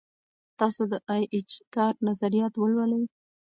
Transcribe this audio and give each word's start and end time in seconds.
تاسو 0.59 0.81
د 0.91 0.93
ای 1.13 1.23
اېچ 1.33 1.51
کار 1.75 1.93
نظریات 2.07 2.53
ولولئ. 2.57 3.03